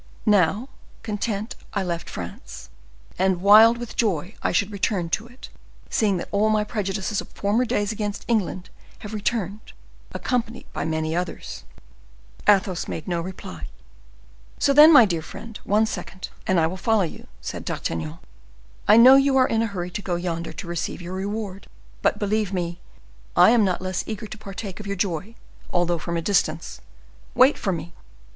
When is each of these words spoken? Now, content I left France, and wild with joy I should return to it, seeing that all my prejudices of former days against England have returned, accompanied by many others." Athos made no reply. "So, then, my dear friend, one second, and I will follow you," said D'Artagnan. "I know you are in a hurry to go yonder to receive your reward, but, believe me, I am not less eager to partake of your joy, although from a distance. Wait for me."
Now, 0.25 0.67
content 1.03 1.53
I 1.75 1.83
left 1.83 2.09
France, 2.09 2.69
and 3.19 3.39
wild 3.39 3.77
with 3.77 3.95
joy 3.95 4.33
I 4.41 4.51
should 4.51 4.71
return 4.71 5.09
to 5.09 5.27
it, 5.27 5.49
seeing 5.91 6.17
that 6.17 6.27
all 6.31 6.49
my 6.49 6.63
prejudices 6.63 7.21
of 7.21 7.27
former 7.29 7.65
days 7.65 7.91
against 7.91 8.25
England 8.27 8.71
have 9.05 9.13
returned, 9.13 9.73
accompanied 10.11 10.65
by 10.73 10.85
many 10.85 11.15
others." 11.15 11.65
Athos 12.49 12.87
made 12.87 13.07
no 13.07 13.21
reply. 13.21 13.67
"So, 14.57 14.73
then, 14.73 14.91
my 14.91 15.05
dear 15.05 15.21
friend, 15.21 15.59
one 15.65 15.85
second, 15.85 16.29
and 16.47 16.59
I 16.59 16.65
will 16.65 16.77
follow 16.77 17.03
you," 17.03 17.27
said 17.39 17.63
D'Artagnan. 17.63 18.17
"I 18.87 18.97
know 18.97 19.17
you 19.17 19.37
are 19.37 19.47
in 19.47 19.61
a 19.61 19.67
hurry 19.67 19.91
to 19.91 20.01
go 20.01 20.15
yonder 20.15 20.51
to 20.51 20.67
receive 20.67 21.03
your 21.03 21.13
reward, 21.13 21.67
but, 22.01 22.17
believe 22.17 22.51
me, 22.51 22.79
I 23.35 23.51
am 23.51 23.63
not 23.63 23.83
less 23.83 24.03
eager 24.07 24.25
to 24.25 24.37
partake 24.39 24.79
of 24.79 24.87
your 24.87 24.95
joy, 24.95 25.35
although 25.71 25.99
from 25.99 26.17
a 26.17 26.23
distance. 26.23 26.81
Wait 27.35 27.55
for 27.59 27.71
me." 27.71 27.93